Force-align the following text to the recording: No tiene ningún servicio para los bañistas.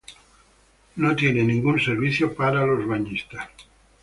No 0.95 1.15
tiene 1.15 1.43
ningún 1.43 1.79
servicio 1.79 2.33
para 2.33 2.65
los 2.65 2.87
bañistas. 2.87 3.47